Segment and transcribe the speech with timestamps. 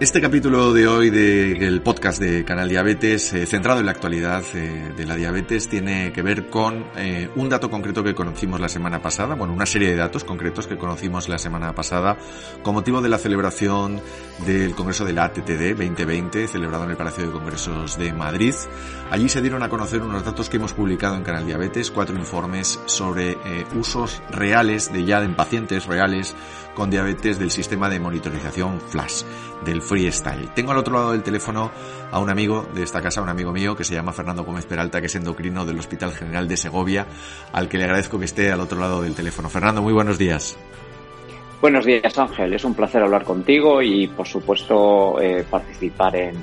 [0.00, 4.94] Este capítulo de hoy del podcast de Canal Diabetes, eh, centrado en la actualidad eh,
[4.96, 9.02] de la diabetes, tiene que ver con eh, un dato concreto que conocimos la semana
[9.02, 12.16] pasada, bueno, una serie de datos concretos que conocimos la semana pasada
[12.62, 14.00] con motivo de la celebración
[14.46, 18.54] del Congreso de la ATTD 2020, celebrado en el Palacio de Congresos de Madrid.
[19.10, 22.80] Allí se dieron a conocer unos datos que hemos publicado en Canal Diabetes, cuatro informes
[22.86, 23.36] sobre
[23.78, 26.34] usos reales de ya en pacientes reales
[26.74, 29.24] con diabetes del sistema de monitorización Flash,
[29.64, 30.50] del Freestyle.
[30.54, 31.72] Tengo al otro lado del teléfono
[32.12, 35.00] a un amigo de esta casa, un amigo mío que se llama Fernando Gómez Peralta,
[35.00, 37.08] que es endocrino del Hospital General de Segovia,
[37.52, 39.50] al que le agradezco que esté al otro lado del teléfono.
[39.50, 40.56] Fernando, muy buenos días.
[41.60, 42.54] Buenos días, Ángel.
[42.54, 46.40] Es un placer hablar contigo y, por supuesto, eh, participar en,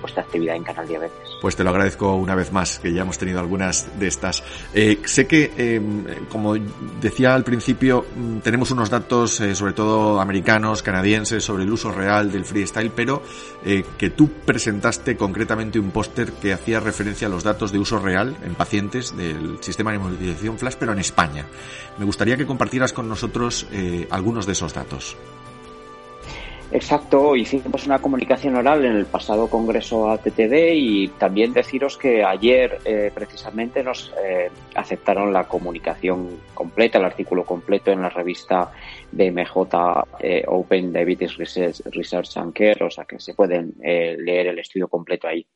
[0.00, 1.28] vuestra actividad en Canal Diabetes.
[1.40, 4.42] Pues te lo agradezco una vez más, que ya hemos tenido algunas de estas.
[4.74, 6.56] Eh, sé que, em, como
[7.00, 11.92] decía al principio, mm, tenemos unos datos, eh, sobre todo americanos, canadienses, sobre el uso
[11.92, 13.22] real del freestyle, pero
[13.98, 18.36] que tú presentaste concretamente un póster que hacía referencia a los datos de uso real
[18.44, 21.44] en pacientes del sistema de monitorización Flash, pero en España.
[21.98, 23.66] Me gustaría que compartieras con nosotros
[24.10, 25.16] algunos de esos datos.
[26.70, 32.78] Exacto, hicimos una comunicación oral en el pasado Congreso ATTD y también deciros que ayer
[32.84, 38.70] eh, precisamente nos eh, aceptaron la comunicación completa, el artículo completo en la revista
[39.12, 39.56] BMJ
[40.20, 45.26] eh, Open Diabetes Research, and Care, o sea que se pueden leer el estudio completo
[45.26, 45.46] ahí.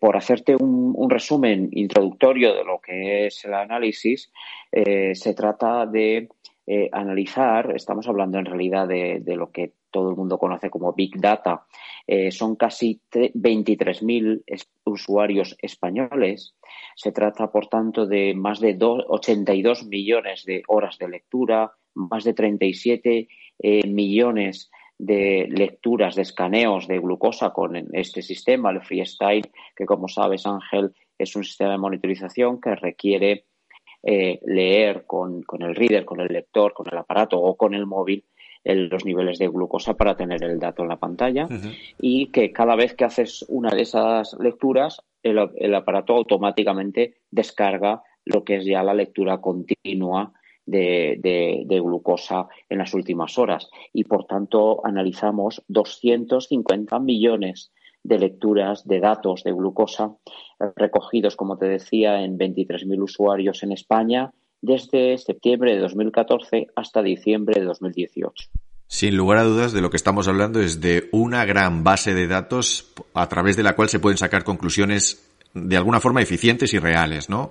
[0.00, 4.32] por hacerte un, resumen introductorio de lo que es el análisis,
[4.72, 6.28] se trata de
[6.68, 11.20] eh, analizar, estamos hablando en realidad de, lo que todo el mundo conoce como Big
[11.20, 11.64] Data,
[12.06, 14.42] eh, son casi 23.000
[14.84, 16.56] usuarios españoles.
[16.96, 22.34] Se trata, por tanto, de más de 82 millones de horas de lectura, más de
[22.34, 23.28] 37
[23.58, 30.08] eh, millones de lecturas de escaneos de glucosa con este sistema, el Freestyle, que como
[30.08, 33.44] sabes, Ángel, es un sistema de monitorización que requiere
[34.08, 38.24] eh, leer con, el reader, con el lector, con el aparato o con el móvil
[38.64, 41.48] los niveles de glucosa para tener el dato en la pantalla
[42.00, 48.44] y que cada vez que haces una de esas lecturas el, aparato automáticamente descarga lo
[48.44, 50.32] que es ya la lectura continua
[50.64, 53.68] de, de, glucosa en las últimas horas.
[53.92, 57.72] Y por tanto analizamos 250 millones
[58.06, 60.12] de lecturas de datos de glucosa
[60.76, 67.60] recogidos, como te decía, en 23.000 usuarios en España desde septiembre de 2014 hasta diciembre
[67.60, 68.48] de 2018.
[68.88, 72.28] Sin lugar a dudas, de lo que estamos hablando es de una gran base de
[72.28, 76.78] datos a través de la cual se pueden sacar conclusiones de alguna forma eficientes y
[76.78, 77.50] reales, ¿no?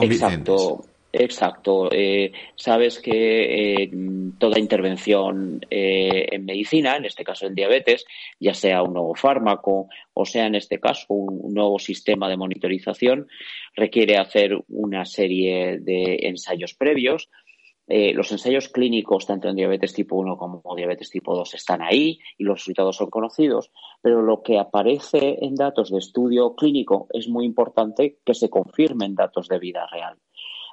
[0.00, 0.84] Exacto.
[1.18, 1.88] Exacto.
[1.90, 3.90] Eh, sabes que eh,
[4.38, 8.04] toda intervención eh, en medicina, en este caso en diabetes,
[8.38, 13.28] ya sea un nuevo fármaco o sea en este caso un nuevo sistema de monitorización,
[13.74, 17.30] requiere hacer una serie de ensayos previos.
[17.88, 22.44] los ensayos clínicos, tanto en diabetes tipo 1 como diabetes tipo 2, están ahí y
[22.44, 23.70] los resultados son conocidos,
[24.02, 29.14] pero lo que aparece en datos de estudio clínico es muy importante que se confirmen
[29.14, 30.18] datos de vida real.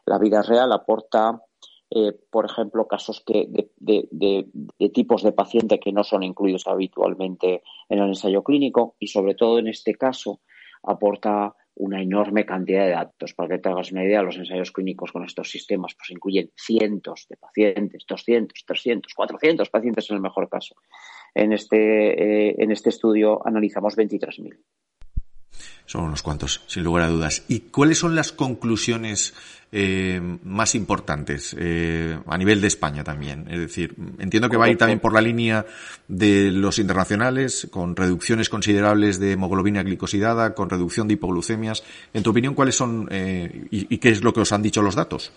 [0.05, 1.41] La vida real aporta,
[1.89, 7.99] eh, por ejemplo, casos que de, tipos de paciente que no son incluidos habitualmente en
[7.99, 10.41] el ensayo clínico y, sobre todo, en este caso,
[10.83, 13.33] aporta una enorme cantidad de datos.
[13.33, 17.25] Para que te hagas una idea, los ensayos clínicos con estos sistemas pues, incluyen cientos
[17.29, 20.75] de pacientes, 200, 300, 400 pacientes en el mejor caso.
[21.33, 24.59] En este, eh, en este estudio analizamos 23.000.
[25.85, 27.43] Son unos cuantos, sin lugar a dudas.
[27.47, 29.33] ¿Y cuáles son las conclusiones
[29.71, 33.45] eh, más importantes eh, a nivel de España también?
[33.49, 35.65] Es decir, entiendo que va a ir también por la línea
[36.07, 41.83] de los internacionales, con reducciones considerables de hemoglobina glicosidada, con reducción de hipoglucemias.
[42.13, 44.95] En tu opinión, ¿cuáles son eh, y, qué es lo que os han dicho los
[44.95, 45.33] datos?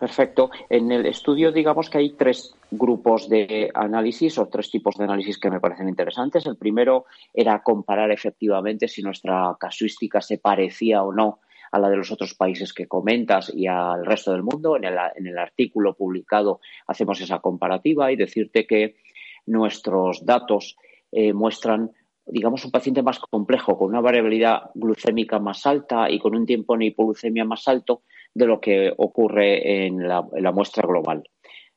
[0.00, 0.50] Perfecto.
[0.70, 5.38] En el estudio, digamos que hay tres grupos de análisis o tres tipos de análisis
[5.38, 6.46] que me parecen interesantes.
[6.46, 7.04] El primero
[7.34, 12.32] era comparar efectivamente si nuestra casuística se parecía o no a la de los otros
[12.34, 14.74] países que comentas y al resto del mundo.
[14.74, 18.96] En el, en el artículo publicado hacemos esa comparativa y decirte que
[19.44, 20.78] nuestros datos
[21.12, 21.90] eh, muestran
[22.26, 26.74] digamos, un paciente más complejo, con una variabilidad glucémica más alta y con un tiempo
[26.74, 28.02] en hipoglucemia más alto
[28.34, 30.22] de lo que ocurre en la,
[30.52, 31.28] muestra global.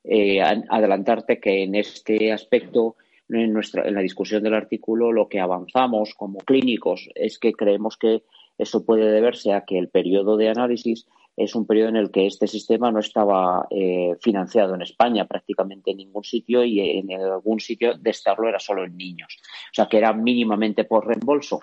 [0.03, 2.97] Eh, adelantarte que en este aspecto,
[3.29, 7.97] en, nuestra, en la discusión del artículo, lo que avanzamos como clínicos es que creemos
[7.97, 8.23] que
[8.57, 12.27] eso puede deberse a que el periodo de análisis es un periodo en el que
[12.27, 17.59] este sistema no estaba eh, financiado en España prácticamente en ningún sitio y en algún
[17.59, 19.39] sitio de estarlo era solo en niños.
[19.41, 21.61] O sea, que era mínimamente por reembolso.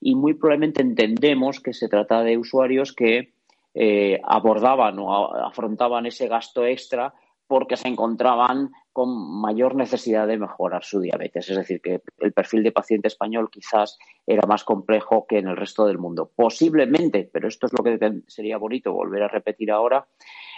[0.00, 3.32] Y muy probablemente entendemos que se trata de usuarios que
[3.78, 7.12] eh, abordaban o afrontaban ese gasto extra
[7.46, 11.50] porque se encontraban con mayor necesidad de mejorar su diabetes.
[11.50, 15.56] Es decir, que el perfil de paciente español quizás era más complejo que en el
[15.58, 16.30] resto del mundo.
[16.34, 20.06] Posiblemente, pero esto es lo que sería bonito volver a repetir ahora,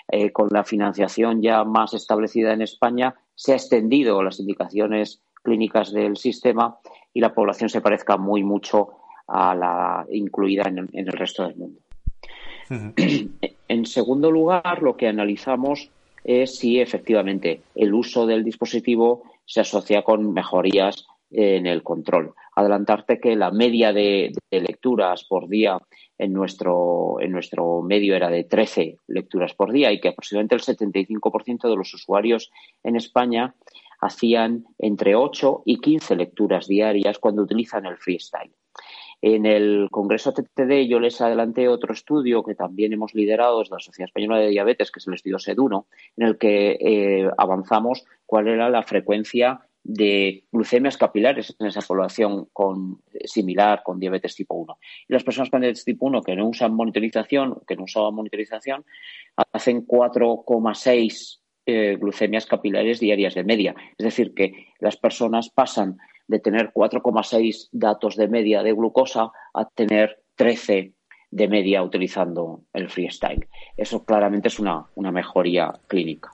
[0.06, 5.92] eh, con la financiación ya más establecida en España, se ha extendido las indicaciones clínicas
[5.92, 6.78] del sistema
[7.12, 8.90] y la población se parezca muy mucho
[9.26, 11.80] a la incluida en el resto del mundo.
[13.68, 15.90] En segundo lugar, lo que analizamos
[16.24, 22.34] es si efectivamente el uso del dispositivo se asocia con mejorías en el control.
[22.54, 25.78] Adelantarte que la media de, lecturas por día
[26.16, 30.62] en nuestro, en nuestro medio era de 13 lecturas por día y que aproximadamente el
[30.62, 32.50] 75% de los usuarios
[32.82, 33.54] en España
[34.00, 38.52] hacían entre 8 y 15 lecturas diarias cuando utilizan el freestyle.
[39.20, 43.80] En el Congreso TTD yo les adelanté otro estudio que también hemos liderado desde la
[43.80, 45.86] Sociedad Española de Diabetes, que es el estudio SEDUNO,
[46.16, 52.46] en el que eh, avanzamos cuál era la frecuencia de glucemias capilares en esa población
[52.52, 54.78] con, similar con diabetes tipo 1.
[55.08, 58.84] Y las personas con diabetes tipo 1 que no usan monitorización, que no usaban monitorización,
[59.52, 63.74] hacen 4,6 eh, glucemias capilares diarias de media.
[63.96, 65.98] Es decir, que las personas pasan
[66.28, 70.92] de tener 4,6 datos de media de glucosa a tener 13
[71.30, 73.48] de media utilizando el freestyle.
[73.76, 76.30] Eso claramente es una, mejoría clínica.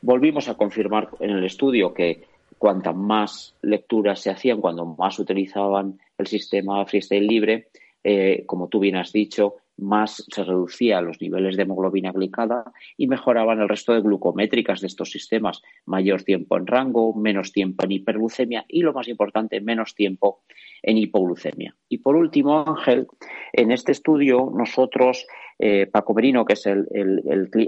[0.00, 2.24] Volvimos a confirmar en el estudio que
[2.58, 7.68] cuantas más lecturas se hacían, cuando más utilizaban el sistema freestyle libre,
[8.04, 13.06] eh, como tú bien has dicho, más se reducían los niveles de hemoglobina glicada y
[13.06, 15.62] mejoraban el resto de glucométricas de estos sistemas.
[15.86, 20.42] Mayor tiempo en rango, menos tiempo en hiperglucemia y, lo más importante, menos tiempo
[20.82, 21.74] en hipoglucemia.
[21.88, 23.06] Y por último, Ángel,
[23.52, 25.26] en este estudio nosotros,
[25.58, 26.88] eh, Paco Merino, que es el,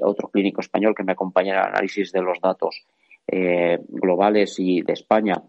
[0.03, 2.85] otro clínico español que me acompaña en el análisis de los datos
[3.27, 5.43] eh, globales y de España,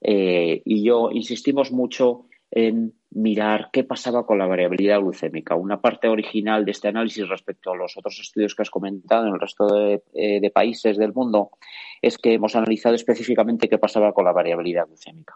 [0.00, 5.56] eh, y yo insistimos mucho en mirar qué pasaba con la variabilidad glucémica.
[5.56, 9.34] Una parte original de este análisis respecto a los otros estudios que has comentado en
[9.34, 11.50] el resto de, eh, países del mundo
[12.00, 15.34] es que hemos analizado específicamente qué pasaba con la variabilidad glucémica.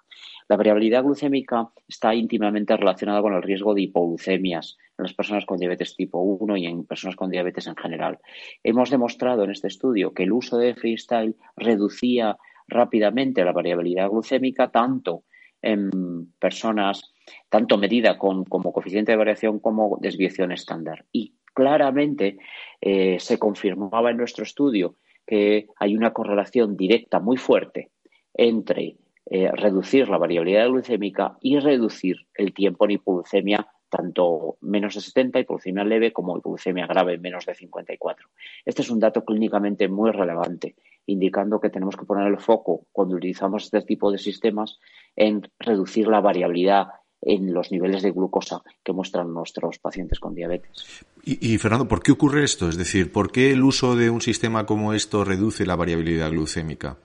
[0.49, 5.59] La variabilidad glucémica está íntimamente relacionada con el riesgo de hipoglucemias en las personas con
[5.59, 8.19] diabetes tipo 1 y en personas con diabetes en general.
[8.62, 12.37] Hemos demostrado en este estudio que el uso de freestyle reducía
[12.69, 15.25] rápidamente la variabilidad glucémica tanto
[15.61, 17.13] en personas
[17.49, 21.05] tanto medida con, como coeficiente de variación como desviación estándar.
[21.13, 22.39] Y claramente
[22.81, 24.96] eh, se confirmaba en nuestro estudio
[25.27, 27.91] que hay una correlación directa muy fuerte
[28.34, 28.96] entre
[29.27, 35.39] eh, reducir la variabilidad glucémica y reducir el tiempo en hipoglucemia tanto menos de 70,
[35.39, 38.29] hipoglucemia leve, como hipoglucemia grave, menos de 54.
[38.65, 40.75] Este es un dato clínicamente muy relevante,
[41.06, 44.81] indicando que tenemos que poner el foco cuando utilizamos este tipo de sistemas
[45.15, 46.89] en reducir la variabilidad
[47.24, 51.04] en los niveles de glucosa que muestran nuestros pacientes con diabetes.
[51.24, 52.69] Y, Fernando, ¿por qué ocurre esto?
[52.69, 56.98] Es decir, ¿por qué el uso de un sistema como esto reduce la variabilidad glucémica?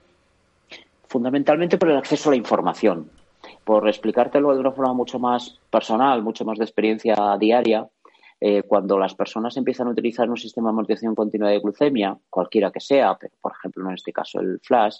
[1.07, 3.09] Fundamentalmente por el acceso a la información.
[3.63, 7.87] Por explicártelo de una forma mucho más personal, mucho más de experiencia diaria,
[8.41, 12.71] eh, cuando las personas empiezan a utilizar un sistema de amortización continua de glucemia, cualquiera
[12.71, 14.97] que sea, pero por ejemplo en este caso el flash,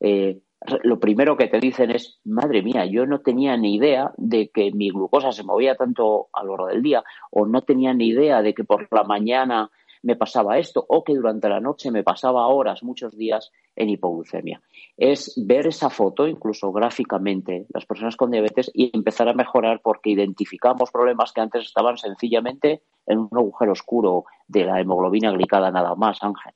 [0.00, 0.38] eh,
[0.82, 4.72] lo primero que te dicen es, madre mía, yo no tenía ni idea de que
[4.72, 8.42] mi glucosa se movía tanto a lo largo del día, o no tenía ni idea
[8.42, 9.70] de que por la mañana
[10.02, 14.60] me pasaba esto, o que durante la noche me pasaba horas, muchos días en hipoglucemia.
[14.96, 20.10] Es ver esa foto, incluso gráficamente, las personas con diabetes, y empezar a mejorar porque
[20.10, 25.94] identificamos problemas que antes estaban sencillamente en un agujero oscuro de la hemoglobina glicada nada
[25.94, 26.52] más, Ángel.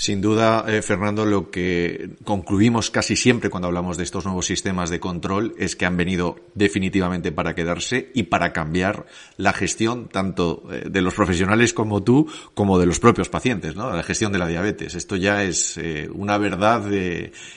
[0.00, 4.90] Sin duda, eh, Fernando, lo que concluimos casi siempre cuando hablamos de estos nuevos sistemas
[4.90, 9.06] de control es que han venido definitivamente para quedarse y para cambiar
[9.38, 13.90] la gestión tanto eh, de los profesionales como tú, como de los propios pacientes, ¿no?
[13.90, 14.94] La gestión de la diabetes.
[14.94, 16.84] Esto ya es eh, una verdad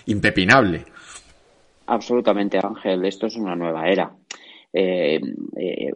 [0.08, 0.86] impepinable.
[1.86, 3.06] Absolutamente, Ángel.
[3.06, 4.12] Esto es una nueva era.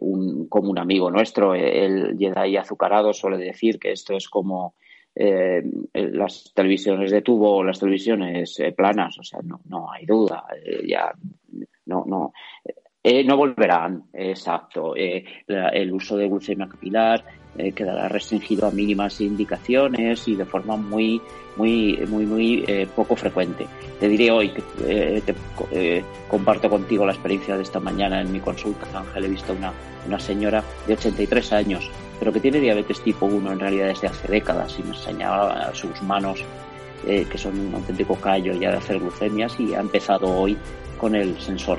[0.00, 4.74] un, como un amigo nuestro, el Jedi azucarado, suele decir que esto es como
[5.18, 5.62] eh,
[5.94, 10.82] las televisiones de tubo las televisiones eh, planas, o sea, no, no hay duda, eh,
[10.86, 11.10] ya
[11.86, 12.32] no, no,
[13.24, 14.94] no volverán, exacto.
[14.94, 17.24] el uso de glucemia capilar
[17.74, 21.22] quedará restringido a mínimas indicaciones y de forma muy,
[21.56, 23.66] muy, muy, muy poco frecuente.
[23.98, 28.86] Te diré hoy que te, comparto contigo la experiencia de esta mañana en mi consulta,
[28.92, 29.72] Ángel, he visto una,
[30.06, 34.28] una señora de 83 años pero que tiene diabetes tipo 1 en realidad desde hace
[34.28, 36.44] décadas y me enseñaba sus manos
[37.06, 40.56] eh, que son un auténtico callo ya de hacer glucemias y ha empezado hoy
[40.98, 41.78] con el sensor.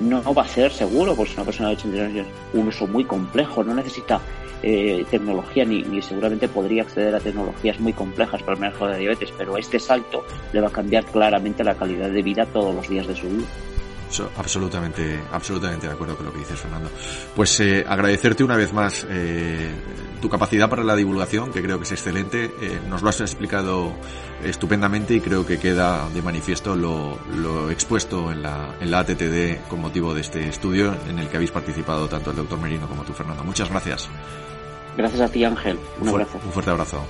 [0.00, 3.64] No, va a ser seguro, porque una persona de 89 años un uso muy complejo,
[3.64, 4.20] no necesita
[4.62, 8.98] eh, tecnología ni, ni, seguramente podría acceder a tecnologías muy complejas para el manejo de
[8.98, 12.88] diabetes, pero este salto le va a cambiar claramente la calidad de vida todos los
[12.88, 13.46] días de su vida
[14.36, 16.90] absolutamente, absolutamente de acuerdo con lo que dices, Fernando.
[17.34, 19.70] Pues eh, agradecerte una vez más eh,
[20.20, 22.50] tu capacidad para la divulgación, que creo que es excelente.
[22.60, 23.92] Eh, nos lo has explicado
[24.44, 29.68] estupendamente y creo que queda de manifiesto lo, lo expuesto en la, en la ATTD
[29.68, 33.04] con motivo de este estudio en el que habéis participado tanto el doctor Merino como
[33.04, 33.44] tú, Fernando.
[33.44, 34.08] Muchas gracias.
[34.96, 35.78] Gracias a ti, Ángel.
[36.00, 36.40] Un, un abrazo.
[36.44, 37.06] Un fuerte abrazo.